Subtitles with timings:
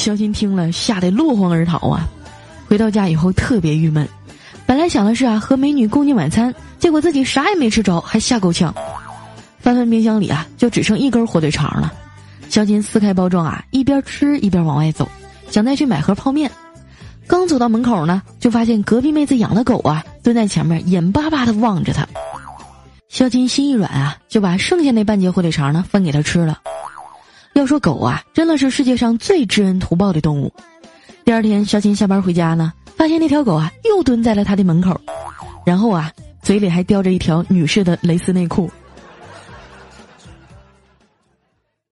[0.00, 2.08] 小金听了，吓得落荒而逃啊！
[2.66, 4.08] 回到家以后特别郁闷，
[4.64, 8.74] 本来想的是啊和美女共进晚餐，结果自己啥也没吃着，还吓够呛。
[9.58, 11.92] 翻翻冰箱里啊，就只剩一根火腿肠了。
[12.48, 15.06] 小金撕开包装啊，一边吃一边往外走，
[15.50, 16.50] 想再去买盒泡面。
[17.26, 22.08] 刚走到门口呢，就发现隔壁妹子养的狗啊，蹲在前面，眼巴巴的望着他。
[23.10, 26.58] 小金心一软啊，就把剩下那半截火腿肠呢分给他吃了。
[27.60, 30.50] 要说狗啊，真的是世界上最知恩图报的动物。
[31.26, 34.98] 第二天，小琴下班回家呢，发现那条狗啊又蹲在了他的门口，
[35.66, 36.10] 然后啊
[36.42, 38.70] 嘴里还叼着一条女士的蕾丝内裤。